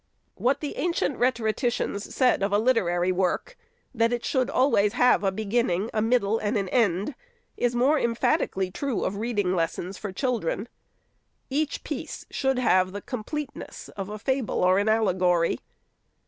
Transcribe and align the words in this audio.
What 0.33 0.61
the 0.61 0.77
ancient 0.77 1.19
rhetoricians 1.19 2.11
said 2.15 2.41
of 2.41 2.51
a 2.51 2.57
literary 2.57 3.11
work,— 3.11 3.55
that 3.93 4.11
it 4.11 4.25
should 4.25 4.49
always 4.49 4.93
have 4.93 5.23
a 5.23 5.31
beginning, 5.31 5.91
a 5.93 6.01
middle, 6.01 6.39
and 6.39 6.57
an 6.57 6.69
end,— 6.69 7.13
is 7.55 7.75
more 7.75 7.99
emphatically 7.99 8.71
true 8.71 9.03
of 9.03 9.17
reading 9.17 9.55
lessons 9.55 9.99
for 9.99 10.11
children. 10.11 10.67
Each 11.51 11.83
piece 11.83 12.25
should 12.31 12.57
have 12.57 12.93
the 12.93 13.01
completeness 13.01 13.89
of 13.89 14.09
a 14.09 14.17
fable 14.17 14.63
or 14.63 14.79
an 14.79 14.89
allegory. 14.89 15.59